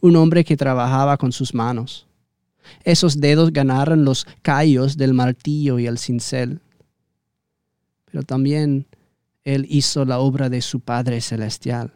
un 0.00 0.16
hombre 0.16 0.44
que 0.44 0.56
trabajaba 0.56 1.16
con 1.16 1.32
sus 1.32 1.54
manos 1.54 2.08
esos 2.84 3.20
dedos 3.20 3.52
ganaron 3.52 4.04
los 4.04 4.26
callos 4.42 4.96
del 4.96 5.14
martillo 5.14 5.78
y 5.78 5.86
el 5.86 5.98
cincel. 5.98 6.60
Pero 8.04 8.22
también 8.22 8.86
Él 9.44 9.66
hizo 9.68 10.04
la 10.04 10.18
obra 10.18 10.48
de 10.48 10.62
su 10.62 10.80
Padre 10.80 11.20
Celestial. 11.20 11.94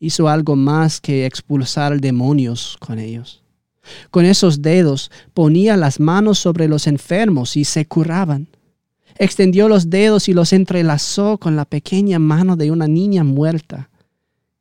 Hizo 0.00 0.28
algo 0.28 0.56
más 0.56 1.00
que 1.00 1.24
expulsar 1.24 2.00
demonios 2.00 2.76
con 2.80 2.98
ellos. 2.98 3.44
Con 4.10 4.24
esos 4.24 4.62
dedos 4.62 5.12
ponía 5.34 5.76
las 5.76 6.00
manos 6.00 6.40
sobre 6.40 6.66
los 6.66 6.88
enfermos 6.88 7.56
y 7.56 7.64
se 7.64 7.86
curaban. 7.86 8.48
Extendió 9.16 9.68
los 9.68 9.90
dedos 9.90 10.28
y 10.28 10.32
los 10.32 10.52
entrelazó 10.52 11.38
con 11.38 11.54
la 11.54 11.64
pequeña 11.64 12.18
mano 12.18 12.56
de 12.56 12.72
una 12.72 12.88
niña 12.88 13.22
muerta 13.22 13.90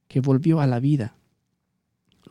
que 0.07 0.19
volvió 0.19 0.59
a 0.59 0.67
la 0.67 0.79
vida 0.79 1.15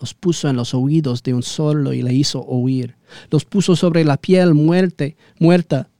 los 0.00 0.14
puso 0.14 0.48
en 0.48 0.56
los 0.56 0.74
oídos 0.74 1.22
de 1.22 1.34
un 1.34 1.42
solo 1.42 1.92
y 1.92 2.02
le 2.02 2.12
hizo 2.14 2.44
oír. 2.44 2.96
Los 3.30 3.44
puso 3.44 3.76
sobre 3.76 4.04
la 4.04 4.16
piel 4.16 4.54
muerte, 4.54 5.16
muerta 5.38 5.90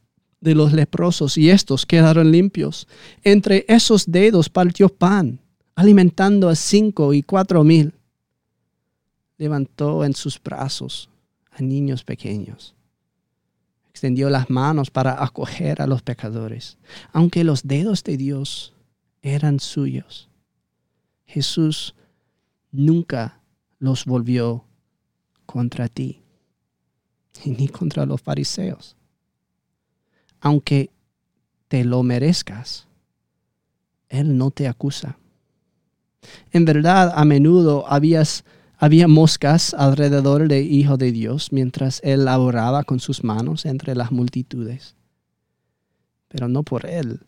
de 0.41 0.55
los 0.55 0.73
leprosos 0.73 1.37
y 1.37 1.50
estos 1.50 1.85
quedaron 1.85 2.31
limpios. 2.31 2.87
Entre 3.25 3.65
esos 3.69 4.11
dedos 4.11 4.49
partió 4.49 4.88
pan, 4.88 5.41
alimentando 5.78 6.49
a 6.49 6.56
cinco 6.56 7.14
y 7.14 7.23
cuatro 7.23 7.62
mil. 7.62 7.94
Levantó 9.37 10.04
en 10.04 10.12
sus 10.12 10.42
brazos 10.42 11.08
a 11.52 11.62
niños 11.62 12.02
pequeños. 12.02 12.75
Extendió 13.88 14.28
las 14.28 14.50
manos 14.50 14.90
para 14.90 15.23
acoger 15.23 15.80
a 15.80 15.87
los 15.87 16.02
pecadores, 16.02 16.78
aunque 17.12 17.44
los 17.44 17.62
dedos 17.62 18.02
de 18.02 18.16
Dios 18.16 18.75
eran 19.23 19.61
suyos. 19.61 20.28
Jesús 21.26 21.94
nunca 22.73 23.40
los 23.78 24.04
volvió 24.04 24.64
contra 25.47 25.87
ti, 25.87 26.25
ni 27.44 27.68
contra 27.68 28.04
los 28.04 28.20
fariseos. 28.20 28.97
Aunque 30.40 30.90
te 31.68 31.85
lo 31.85 32.02
merezcas, 32.02 32.88
Él 34.08 34.37
no 34.37 34.50
te 34.50 34.66
acusa. 34.66 35.16
En 36.52 36.64
verdad, 36.64 37.12
a 37.14 37.25
menudo 37.25 37.85
había 37.88 39.08
moscas 39.08 39.75
alrededor 39.75 40.49
del 40.49 40.70
Hijo 40.73 40.97
de 40.97 41.12
Dios 41.12 41.52
mientras 41.52 42.00
Él 42.04 42.25
laboraba 42.25 42.85
con 42.85 43.00
sus 43.00 43.25
manos 43.25 43.66
entre 43.66 43.94
las 43.94 44.12
multitudes. 44.12 44.94
Pero 46.28 46.49
no 46.49 46.62
por 46.62 46.87
Él, 46.87 47.20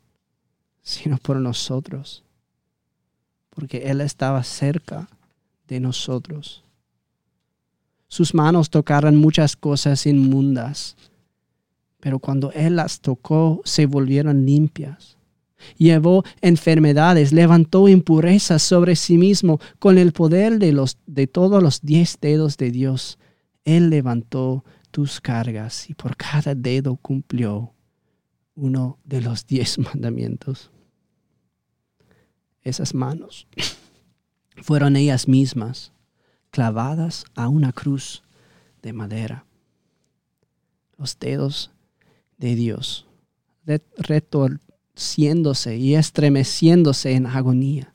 sino 0.82 1.18
por 1.18 1.36
nosotros, 1.36 2.22
porque 3.50 3.90
Él 3.90 4.00
estaba 4.00 4.42
cerca 4.42 5.08
de 5.68 5.80
nosotros. 5.80 6.64
Sus 8.08 8.34
manos 8.34 8.70
tocaron 8.70 9.16
muchas 9.16 9.56
cosas 9.56 10.04
inmundas, 10.04 10.96
pero 12.00 12.18
cuando 12.18 12.50
Él 12.52 12.76
las 12.76 13.00
tocó 13.00 13.62
se 13.64 13.86
volvieron 13.86 14.44
limpias. 14.44 15.16
Llevó 15.76 16.24
enfermedades, 16.40 17.32
levantó 17.32 17.88
impurezas 17.88 18.62
sobre 18.62 18.96
sí 18.96 19.18
mismo 19.18 19.60
con 19.78 19.98
el 19.98 20.12
poder 20.12 20.58
de, 20.58 20.72
los, 20.72 20.98
de 21.06 21.26
todos 21.26 21.62
los 21.62 21.80
diez 21.82 22.18
dedos 22.20 22.56
de 22.56 22.70
Dios. 22.70 23.18
Él 23.64 23.90
levantó 23.90 24.64
tus 24.90 25.20
cargas 25.20 25.88
y 25.88 25.94
por 25.94 26.16
cada 26.16 26.54
dedo 26.54 26.96
cumplió 26.96 27.74
uno 28.54 28.98
de 29.04 29.20
los 29.20 29.46
diez 29.46 29.78
mandamientos. 29.94 30.70
Esas 32.62 32.94
manos 32.94 33.46
fueron 34.62 34.96
ellas 34.96 35.28
mismas 35.28 35.92
clavadas 36.50 37.24
a 37.34 37.48
una 37.48 37.72
cruz 37.72 38.22
de 38.82 38.92
madera. 38.92 39.46
Los 40.98 41.18
dedos 41.18 41.70
de 42.36 42.54
Dios, 42.54 43.06
y 45.78 45.94
estremeciéndose 45.94 47.12
en 47.12 47.26
agonía. 47.26 47.94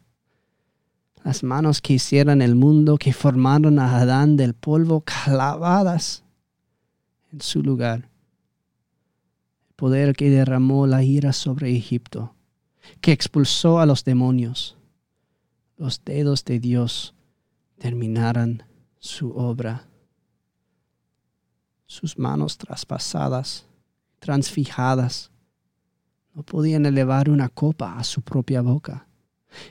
Las 1.23 1.43
manos 1.43 1.81
que 1.81 1.93
hicieron 1.93 2.41
el 2.41 2.55
mundo, 2.55 2.97
que 2.97 3.13
formaron 3.13 3.79
a 3.79 3.97
Adán 3.97 4.37
del 4.37 4.53
polvo, 4.53 5.01
clavadas 5.01 6.23
en 7.31 7.41
su 7.41 7.63
lugar. 7.63 8.09
El 9.69 9.75
poder 9.75 10.15
que 10.15 10.29
derramó 10.29 10.87
la 10.87 11.03
ira 11.03 11.33
sobre 11.33 11.75
Egipto, 11.75 12.35
que 13.01 13.11
expulsó 13.11 13.79
a 13.79 13.85
los 13.85 14.03
demonios. 14.03 14.77
Los 15.77 16.03
dedos 16.05 16.45
de 16.45 16.59
Dios 16.59 17.15
terminaran 17.77 18.63
su 18.99 19.31
obra 19.31 19.87
sus 21.95 22.17
manos 22.17 22.57
traspasadas, 22.57 23.65
transfijadas, 24.19 25.31
no 26.35 26.43
podían 26.43 26.85
elevar 26.85 27.29
una 27.29 27.49
copa 27.49 27.97
a 27.97 28.03
su 28.03 28.21
propia 28.21 28.61
boca, 28.61 29.07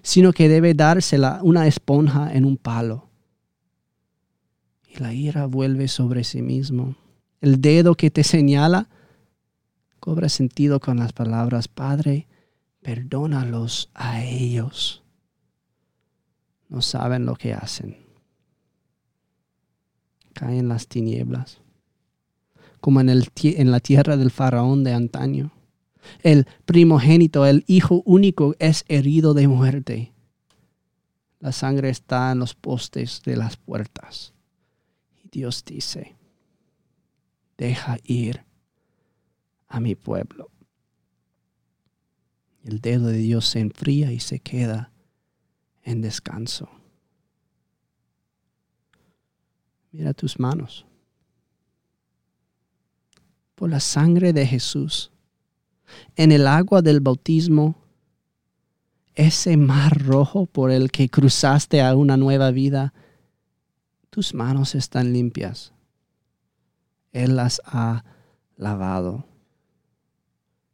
sino 0.02 0.32
que 0.32 0.48
debe 0.48 0.74
dársela 0.74 1.40
una 1.42 1.66
esponja 1.66 2.32
en 2.32 2.44
un 2.44 2.56
palo. 2.56 3.10
Y 4.88 4.98
la 4.98 5.12
ira 5.12 5.46
vuelve 5.46 5.88
sobre 5.88 6.24
sí 6.24 6.42
mismo. 6.42 6.96
El 7.40 7.60
dedo 7.60 7.94
que 7.94 8.10
te 8.10 8.24
señala 8.24 8.88
cobra 10.00 10.28
sentido 10.28 10.80
con 10.80 10.98
las 10.98 11.12
palabras, 11.12 11.68
Padre, 11.68 12.26
perdónalos 12.82 13.90
a 13.94 14.24
ellos. 14.24 15.02
No 16.68 16.82
saben 16.82 17.26
lo 17.26 17.36
que 17.36 17.54
hacen. 17.54 17.98
Caen 20.32 20.68
las 20.68 20.88
tinieblas 20.88 21.60
como 22.84 23.00
en, 23.00 23.08
el, 23.08 23.30
en 23.42 23.70
la 23.70 23.80
tierra 23.80 24.18
del 24.18 24.30
faraón 24.30 24.84
de 24.84 24.92
antaño. 24.92 25.53
El 26.22 26.46
primogénito, 26.64 27.46
el 27.46 27.64
hijo 27.66 28.02
único, 28.04 28.54
es 28.58 28.84
herido 28.88 29.34
de 29.34 29.48
muerte. 29.48 30.12
La 31.40 31.52
sangre 31.52 31.90
está 31.90 32.32
en 32.32 32.38
los 32.38 32.54
postes 32.54 33.22
de 33.24 33.36
las 33.36 33.56
puertas. 33.56 34.32
Y 35.22 35.28
Dios 35.28 35.64
dice, 35.64 36.16
deja 37.58 37.98
ir 38.04 38.44
a 39.68 39.80
mi 39.80 39.94
pueblo. 39.94 40.50
El 42.64 42.80
dedo 42.80 43.08
de 43.08 43.18
Dios 43.18 43.46
se 43.46 43.60
enfría 43.60 44.10
y 44.12 44.20
se 44.20 44.40
queda 44.40 44.90
en 45.82 46.00
descanso. 46.00 46.70
Mira 49.92 50.14
tus 50.14 50.38
manos 50.38 50.86
por 53.54 53.70
la 53.70 53.80
sangre 53.80 54.32
de 54.32 54.46
Jesús, 54.46 55.12
en 56.16 56.32
el 56.32 56.46
agua 56.46 56.82
del 56.82 57.00
bautismo, 57.00 57.76
ese 59.14 59.56
mar 59.56 60.02
rojo 60.02 60.46
por 60.46 60.70
el 60.70 60.90
que 60.90 61.08
cruzaste 61.08 61.82
a 61.82 61.94
una 61.94 62.16
nueva 62.16 62.50
vida, 62.50 62.92
tus 64.10 64.34
manos 64.34 64.74
están 64.74 65.12
limpias. 65.12 65.72
Él 67.12 67.36
las 67.36 67.62
ha 67.64 68.04
lavado. 68.56 69.26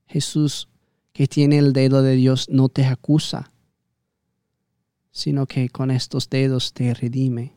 Jesús, 0.06 0.68
que 1.12 1.26
tiene 1.26 1.58
el 1.58 1.72
dedo 1.72 2.02
de 2.02 2.16
Dios, 2.16 2.48
no 2.48 2.68
te 2.68 2.86
acusa, 2.86 3.50
sino 5.10 5.46
que 5.46 5.68
con 5.68 5.90
estos 5.90 6.30
dedos 6.30 6.72
te 6.72 6.94
redime. 6.94 7.54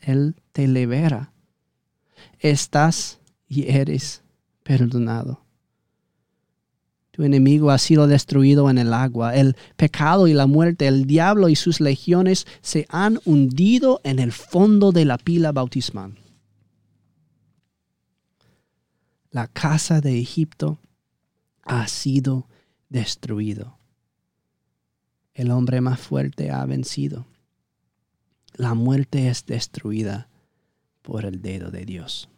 Él 0.00 0.34
te 0.52 0.66
libera. 0.66 1.32
Estás 2.38 3.20
y 3.46 3.70
eres 3.70 4.22
perdonado. 4.62 5.44
Tu 7.10 7.24
enemigo 7.24 7.70
ha 7.70 7.78
sido 7.78 8.06
destruido 8.06 8.70
en 8.70 8.78
el 8.78 8.92
agua. 8.92 9.34
El 9.34 9.56
pecado 9.76 10.28
y 10.28 10.32
la 10.32 10.46
muerte, 10.46 10.86
el 10.86 11.06
diablo 11.06 11.48
y 11.48 11.56
sus 11.56 11.80
legiones 11.80 12.46
se 12.62 12.86
han 12.88 13.18
hundido 13.24 14.00
en 14.04 14.18
el 14.18 14.32
fondo 14.32 14.92
de 14.92 15.04
la 15.04 15.18
pila 15.18 15.52
bautismal. 15.52 16.14
La 19.30 19.48
casa 19.48 20.00
de 20.00 20.20
Egipto 20.20 20.78
ha 21.62 21.86
sido 21.88 22.48
destruido. 22.88 23.78
El 25.34 25.50
hombre 25.50 25.80
más 25.80 26.00
fuerte 26.00 26.50
ha 26.50 26.64
vencido. 26.66 27.26
La 28.54 28.74
muerte 28.74 29.28
es 29.28 29.46
destruida 29.46 30.28
por 31.02 31.24
el 31.24 31.40
dedo 31.42 31.70
de 31.70 31.84
Dios. 31.84 32.28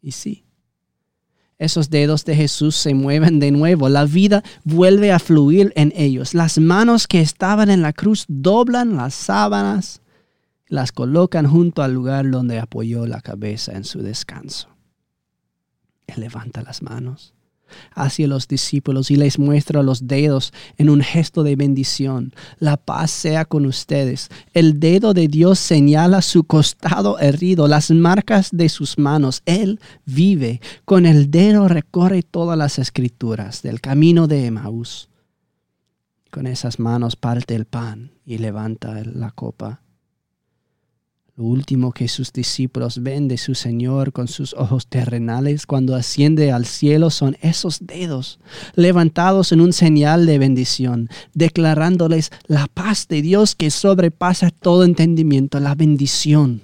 Y 0.00 0.12
sí, 0.12 0.44
esos 1.58 1.90
dedos 1.90 2.24
de 2.24 2.36
Jesús 2.36 2.76
se 2.76 2.94
mueven 2.94 3.40
de 3.40 3.50
nuevo, 3.50 3.88
la 3.88 4.04
vida 4.04 4.42
vuelve 4.64 5.12
a 5.12 5.18
fluir 5.18 5.72
en 5.76 5.92
ellos. 5.96 6.34
Las 6.34 6.58
manos 6.58 7.06
que 7.06 7.20
estaban 7.20 7.70
en 7.70 7.82
la 7.82 7.92
cruz 7.92 8.24
doblan 8.28 8.96
las 8.96 9.14
sábanas, 9.14 10.00
las 10.68 10.92
colocan 10.92 11.46
junto 11.46 11.82
al 11.82 11.92
lugar 11.92 12.30
donde 12.30 12.60
apoyó 12.60 13.06
la 13.06 13.20
cabeza 13.20 13.72
en 13.72 13.84
su 13.84 14.02
descanso. 14.02 14.68
Él 16.06 16.20
levanta 16.20 16.62
las 16.62 16.82
manos 16.82 17.34
hacia 17.94 18.26
los 18.26 18.48
discípulos 18.48 19.10
y 19.10 19.16
les 19.16 19.38
muestra 19.38 19.82
los 19.82 20.06
dedos 20.06 20.52
en 20.76 20.90
un 20.90 21.00
gesto 21.00 21.42
de 21.42 21.56
bendición. 21.56 22.32
La 22.58 22.76
paz 22.76 23.10
sea 23.10 23.44
con 23.44 23.66
ustedes. 23.66 24.28
El 24.52 24.80
dedo 24.80 25.14
de 25.14 25.28
Dios 25.28 25.58
señala 25.58 26.22
su 26.22 26.44
costado 26.44 27.18
herido, 27.18 27.68
las 27.68 27.90
marcas 27.90 28.50
de 28.52 28.68
sus 28.68 28.98
manos. 28.98 29.42
Él 29.46 29.80
vive. 30.04 30.60
Con 30.84 31.06
el 31.06 31.30
dedo 31.30 31.68
recorre 31.68 32.22
todas 32.22 32.56
las 32.58 32.78
escrituras 32.78 33.62
del 33.62 33.80
camino 33.80 34.26
de 34.26 34.46
Emaús. 34.46 35.08
Con 36.30 36.46
esas 36.46 36.78
manos 36.78 37.16
parte 37.16 37.54
el 37.54 37.64
pan 37.64 38.12
y 38.26 38.38
levanta 38.38 39.00
la 39.04 39.30
copa. 39.30 39.80
Lo 41.38 41.44
último 41.44 41.92
que 41.92 42.08
sus 42.08 42.32
discípulos 42.32 43.00
ven 43.00 43.28
de 43.28 43.38
su 43.38 43.54
Señor 43.54 44.12
con 44.12 44.26
sus 44.26 44.54
ojos 44.54 44.88
terrenales 44.88 45.66
cuando 45.66 45.94
asciende 45.94 46.50
al 46.50 46.66
cielo 46.66 47.10
son 47.10 47.36
esos 47.42 47.78
dedos 47.86 48.40
levantados 48.74 49.52
en 49.52 49.60
un 49.60 49.72
señal 49.72 50.26
de 50.26 50.40
bendición, 50.40 51.08
declarándoles 51.34 52.32
la 52.48 52.66
paz 52.66 53.06
de 53.06 53.22
Dios 53.22 53.54
que 53.54 53.70
sobrepasa 53.70 54.50
todo 54.50 54.82
entendimiento, 54.82 55.60
la 55.60 55.76
bendición 55.76 56.62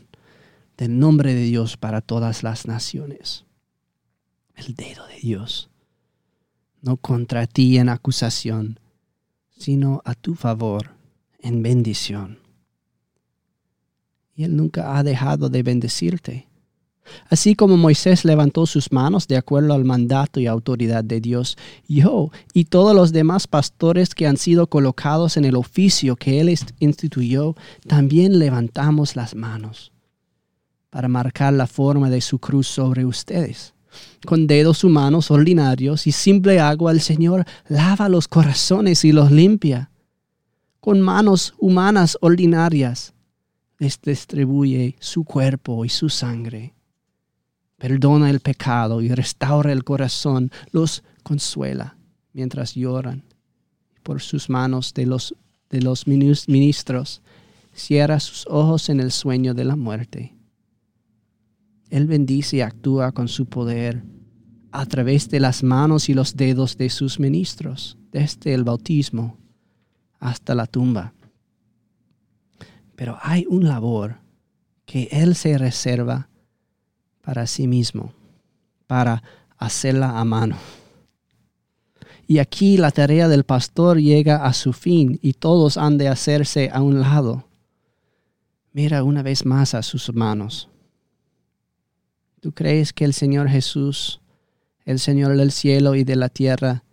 del 0.77 0.99
nombre 0.99 1.35
de 1.35 1.45
Dios 1.45 1.77
para 1.77 2.01
todas 2.01 2.43
las 2.43 2.67
naciones. 2.67 3.45
El 4.57 4.75
dedo 4.75 5.07
de 5.07 5.21
Dios, 5.21 5.71
no 6.83 6.97
contra 6.97 7.47
ti 7.47 7.79
en 7.79 7.89
acusación, 7.89 8.81
sino 9.57 10.03
a 10.05 10.17
tu 10.17 10.35
favor 10.35 10.97
en 11.39 11.63
bendición 11.63 12.44
y 14.35 14.45
Él 14.45 14.57
nunca 14.57 14.97
ha 14.97 15.03
dejado 15.03 15.49
de 15.49 15.63
bendecirte. 15.63 16.49
Así 17.29 17.55
como 17.55 17.77
Moisés 17.77 18.25
levantó 18.25 18.67
sus 18.67 18.91
manos 18.91 19.29
de 19.29 19.37
acuerdo 19.37 19.75
al 19.75 19.85
mandato 19.85 20.41
y 20.41 20.47
autoridad 20.47 21.05
de 21.05 21.21
Dios, 21.21 21.57
yo 21.87 22.31
y 22.53 22.65
todos 22.65 22.95
los 22.95 23.13
demás 23.13 23.47
pastores 23.47 24.15
que 24.15 24.27
han 24.27 24.37
sido 24.37 24.69
colocados 24.69 25.37
en 25.37 25.45
el 25.45 25.57
oficio 25.57 26.17
que 26.17 26.41
Él 26.41 26.55
instituyó, 26.81 27.57
también 27.87 28.39
levantamos 28.39 29.17
las 29.17 29.35
manos 29.35 29.93
para 30.91 31.09
marcar 31.09 31.53
la 31.53 31.67
forma 31.67 32.09
de 32.09 32.21
su 32.21 32.39
cruz 32.39 32.69
sobre 32.69 33.05
ustedes. 33.05 33.75
Con 34.27 34.47
dedos 34.47 34.83
humanos 34.83 35.31
ordinarios 35.31 36.07
y 36.07 36.13
simple 36.13 36.59
agua 36.59 36.93
el 36.93 37.01
Señor 37.01 37.45
lava 37.69 38.09
los 38.09 38.29
corazones 38.29 39.05
y 39.05 39.13
los 39.13 39.31
limpia. 39.31 39.91
Con 40.81 41.01
manos 41.01 41.55
humanas 41.59 42.19
ordinarias 42.21 43.14
les 43.85 44.01
distribuye 44.01 44.97
su 44.99 45.25
cuerpo 45.25 45.85
y 45.85 45.91
su 45.91 46.09
sangre. 46.09 46.73
Perdona 47.77 48.31
el 48.31 48.41
pecado 48.41 49.03
y 49.03 49.11
restaura 49.11 49.73
el 49.73 49.85
corazón, 49.85 50.51
los 50.73 51.05
consuela 51.23 51.99
mientras 52.33 52.75
lloran. 52.75 53.25
Por 54.03 54.23
sus 54.23 54.49
manos 54.49 54.95
de 54.95 55.05
los, 55.05 55.35
de 55.69 55.83
los 55.83 56.07
ministros, 56.07 57.21
cierra 57.75 58.21
sus 58.21 58.47
ojos 58.49 58.89
en 58.89 59.01
el 59.01 59.13
sueño 59.13 59.53
de 59.53 59.65
la 59.67 59.77
muerte. 59.77 60.35
Él 61.91 62.07
bendice 62.07 62.57
y 62.57 62.61
actúa 62.63 63.13
con 63.13 63.29
su 63.29 63.45
poder 63.45 64.03
a 64.73 64.87
través 64.87 65.29
de 65.29 65.41
las 65.41 65.63
manos 65.63 66.09
y 66.09 66.15
los 66.15 66.37
dedos 66.37 66.79
de 66.79 66.89
sus 66.89 67.21
ministros, 67.21 67.99
desde 68.13 68.55
el 68.55 68.65
bautismo 68.65 69.37
hasta 70.21 70.55
la 70.55 70.67
tumba. 70.67 71.13
Pero 72.97 73.19
hay 73.23 73.47
un 73.49 73.65
labor 73.67 74.19
que 74.87 75.09
Él 75.11 75.35
se 75.35 75.59
reserva 75.59 76.29
para 77.23 77.47
sí 77.47 77.67
mismo, 77.67 78.13
para 78.87 79.23
hacerla 79.57 80.19
a 80.19 80.25
mano. 80.25 80.57
Y 82.27 82.39
aquí 82.39 82.77
la 82.77 82.91
tarea 82.91 83.29
del 83.29 83.45
pastor 83.45 83.99
llega 83.99 84.45
a 84.45 84.53
su 84.53 84.73
fin 84.73 85.19
y 85.23 85.35
todos 85.35 85.77
han 85.77 85.99
de 85.99 86.09
hacerse 86.09 86.71
a 86.73 86.81
un 86.81 87.01
lado. 87.01 87.45
Mira 88.73 89.05
una 89.05 89.23
vez 89.23 89.45
más 89.45 89.75
a 89.75 89.83
sus 89.83 90.13
manos. 90.15 90.69
¿Tú 92.41 92.53
crees 92.53 92.93
que 92.93 93.05
el 93.05 93.15
Señor 93.15 93.49
Jesús, 93.49 94.21
el 94.85 94.99
Señor 94.99 95.37
del 95.37 95.53
cielo 95.53 95.95
y 95.95 96.05
de 96.05 96.17
la 96.17 96.29
tierra, 96.29 96.85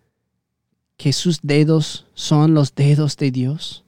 que 0.97 1.13
sus 1.13 1.39
dedos 1.41 2.05
son 2.13 2.53
los 2.53 2.75
dedos 2.75 3.17
de 3.17 3.31
Dios? 3.31 3.83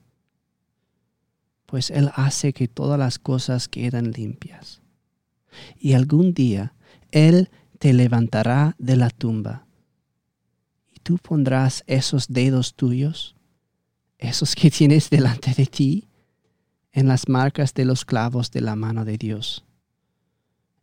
Pues 1.66 1.90
Él 1.90 2.10
hace 2.14 2.52
que 2.52 2.68
todas 2.68 2.98
las 2.98 3.18
cosas 3.18 3.68
queden 3.68 4.12
limpias. 4.12 4.82
Y 5.78 5.92
algún 5.94 6.34
día 6.34 6.74
Él 7.10 7.50
te 7.78 7.92
levantará 7.92 8.74
de 8.78 8.96
la 8.96 9.10
tumba. 9.10 9.66
Y 10.92 11.00
tú 11.00 11.18
pondrás 11.18 11.84
esos 11.86 12.28
dedos 12.28 12.74
tuyos, 12.74 13.36
esos 14.18 14.54
que 14.54 14.70
tienes 14.78 15.10
delante 15.10 15.52
de 15.54 15.66
ti, 15.66 16.08
en 16.92 17.08
las 17.08 17.28
marcas 17.28 17.74
de 17.74 17.84
los 17.84 18.04
clavos 18.04 18.50
de 18.50 18.60
la 18.60 18.76
mano 18.76 19.04
de 19.04 19.18
Dios 19.18 19.64